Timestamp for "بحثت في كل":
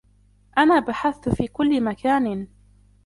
0.79-1.83